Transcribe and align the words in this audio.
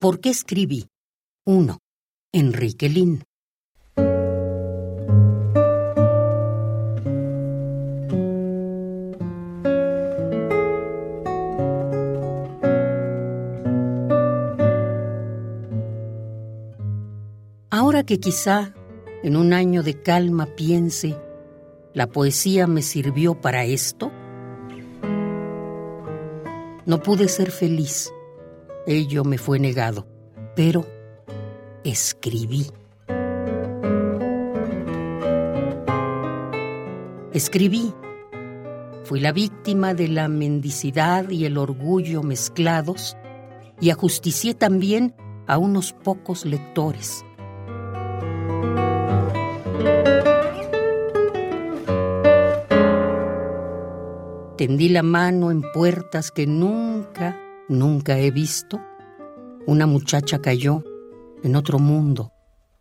¿Por 0.00 0.18
qué 0.20 0.30
escribí? 0.30 0.88
1. 1.46 1.78
Enrique 2.32 2.88
Lin. 2.88 3.22
Ahora 17.68 18.02
que 18.04 18.18
quizá 18.18 18.72
en 19.22 19.36
un 19.36 19.52
año 19.52 19.82
de 19.82 20.00
calma 20.00 20.46
piense, 20.46 21.14
¿la 21.92 22.06
poesía 22.06 22.66
me 22.66 22.80
sirvió 22.80 23.38
para 23.38 23.66
esto? 23.66 24.10
No 26.86 27.02
pude 27.02 27.28
ser 27.28 27.50
feliz, 27.50 28.10
ello 28.90 29.24
me 29.24 29.38
fue 29.38 29.58
negado, 29.58 30.06
pero 30.54 30.86
escribí. 31.84 32.66
Escribí. 37.32 37.94
Fui 39.04 39.20
la 39.20 39.32
víctima 39.32 39.94
de 39.94 40.08
la 40.08 40.28
mendicidad 40.28 41.30
y 41.30 41.44
el 41.44 41.56
orgullo 41.58 42.22
mezclados 42.22 43.16
y 43.80 43.90
ajusticié 43.90 44.54
también 44.54 45.14
a 45.46 45.58
unos 45.58 45.92
pocos 45.92 46.44
lectores 46.44 47.24
Tendí 54.60 54.90
la 54.90 55.02
mano 55.02 55.50
en 55.50 55.62
puertas 55.72 56.30
que 56.30 56.46
nunca, 56.46 57.34
nunca 57.70 58.18
he 58.18 58.30
visto. 58.30 58.80
Una 59.66 59.86
muchacha 59.86 60.40
cayó 60.42 60.84
en 61.42 61.56
otro 61.56 61.78
mundo 61.78 62.32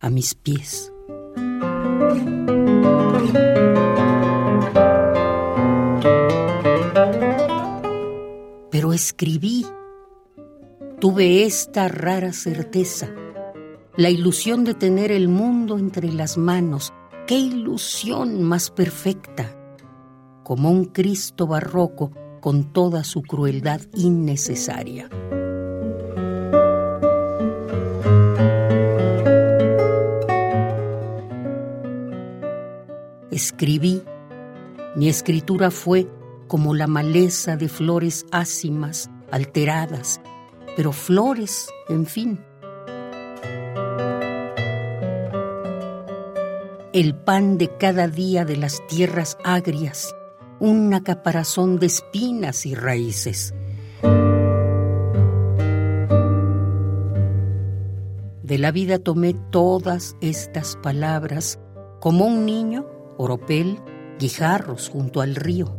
a 0.00 0.10
mis 0.10 0.34
pies. 0.34 0.92
Pero 8.70 8.92
escribí. 8.92 9.66
Tuve 10.98 11.44
esta 11.44 11.88
rara 11.88 12.32
certeza, 12.32 13.08
la 13.96 14.10
ilusión 14.10 14.64
de 14.64 14.74
tener 14.74 15.12
el 15.12 15.28
mundo 15.28 15.78
entre 15.78 16.12
las 16.12 16.36
manos. 16.36 16.92
¡Qué 17.26 17.38
ilusión 17.38 18.42
más 18.42 18.70
perfecta! 18.70 19.56
como 20.50 20.68
un 20.68 20.86
Cristo 20.86 21.46
barroco 21.46 22.10
con 22.40 22.72
toda 22.72 23.04
su 23.04 23.22
crueldad 23.22 23.80
innecesaria. 23.94 25.08
Escribí, 33.30 34.02
mi 34.96 35.08
escritura 35.08 35.70
fue 35.70 36.08
como 36.48 36.74
la 36.74 36.88
maleza 36.88 37.56
de 37.56 37.68
flores 37.68 38.26
ácimas, 38.32 39.08
alteradas, 39.30 40.20
pero 40.76 40.92
flores, 40.92 41.68
en 41.88 42.06
fin. 42.06 42.40
El 46.92 47.14
pan 47.14 47.56
de 47.56 47.76
cada 47.76 48.08
día 48.08 48.44
de 48.44 48.56
las 48.56 48.84
tierras 48.88 49.38
agrias, 49.44 50.12
una 50.60 51.02
caparazón 51.02 51.78
de 51.78 51.86
espinas 51.86 52.66
y 52.66 52.74
raíces. 52.74 53.54
De 58.42 58.58
la 58.58 58.70
vida 58.70 58.98
tomé 58.98 59.34
todas 59.50 60.16
estas 60.20 60.76
palabras 60.76 61.58
como 62.00 62.26
un 62.26 62.44
niño, 62.44 62.86
oropel, 63.16 63.78
guijarros 64.18 64.88
junto 64.88 65.20
al 65.20 65.34
río. 65.34 65.76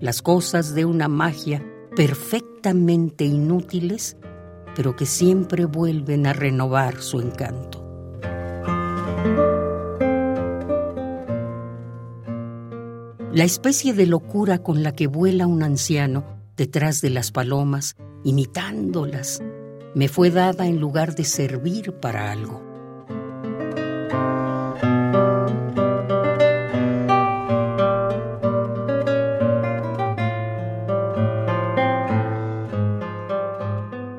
Las 0.00 0.22
cosas 0.22 0.74
de 0.74 0.84
una 0.84 1.08
magia 1.08 1.64
perfectamente 1.94 3.24
inútiles, 3.24 4.16
pero 4.74 4.94
que 4.96 5.06
siempre 5.06 5.64
vuelven 5.64 6.26
a 6.26 6.32
renovar 6.32 7.02
su 7.02 7.20
encanto. 7.20 7.85
La 13.36 13.44
especie 13.44 13.92
de 13.92 14.06
locura 14.06 14.62
con 14.62 14.82
la 14.82 14.92
que 14.92 15.08
vuela 15.08 15.46
un 15.46 15.62
anciano 15.62 16.24
detrás 16.56 17.02
de 17.02 17.10
las 17.10 17.32
palomas, 17.32 17.94
imitándolas, 18.24 19.42
me 19.94 20.08
fue 20.08 20.30
dada 20.30 20.66
en 20.66 20.80
lugar 20.80 21.14
de 21.14 21.24
servir 21.24 21.92
para 22.00 22.32
algo. 22.32 22.62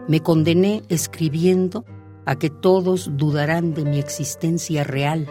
Me 0.07 0.21
condené 0.21 0.83
escribiendo 0.89 1.85
a 2.27 2.35
que 2.35 2.51
todos 2.51 3.17
dudarán 3.17 3.73
de 3.73 3.83
mi 3.83 3.97
existencia 3.97 4.83
real, 4.83 5.27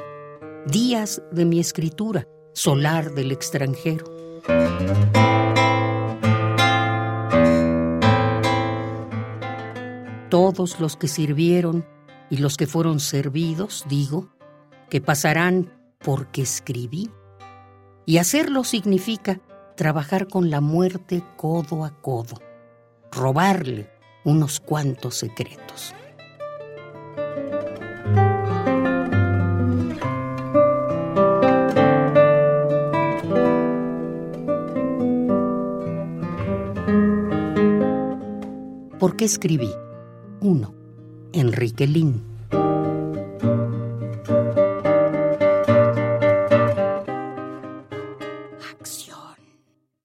días 0.67 1.23
de 1.31 1.45
mi 1.45 1.61
escritura, 1.61 2.27
solar 2.57 3.13
del 3.13 3.33
extranjero. 3.33 4.07
Todos 10.31 10.81
los 10.81 10.97
que 10.97 11.07
sirvieron 11.07 11.85
y 12.31 12.39
los 12.39 12.57
que 12.57 12.67
fueron 12.67 12.99
servidos, 12.99 13.85
digo, 13.91 14.31
que 14.89 15.03
pasarán 15.03 15.71
porque 15.99 16.41
escribí. 16.41 17.11
Y 18.07 18.19
hacerlo 18.19 18.65
significa 18.65 19.39
trabajar 19.77 20.27
con 20.27 20.49
la 20.49 20.63
muerte 20.63 21.23
codo 21.37 21.85
a 21.85 22.01
codo, 22.01 22.41
robarle 23.13 23.91
unos 24.25 24.61
cuantos 24.61 25.17
secretos. 25.17 25.95
¿Por 38.99 39.15
qué 39.17 39.27
escribí? 39.27 39.71
1. 40.41 40.75
Enrique 41.35 41.87
Lin. 41.87 42.36